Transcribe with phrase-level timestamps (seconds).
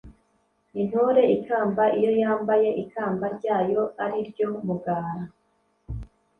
[0.81, 5.11] Intore ikamba iyo yambaye ikamba ryayo ari ryo mugara.